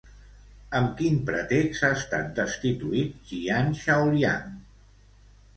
Amb 0.79 0.95
quin 1.01 1.19
pretext 1.27 1.85
ha 1.87 1.91
estat 1.97 2.31
destituït 2.39 3.23
Jian 3.33 3.73
Chaoliang? 3.83 4.53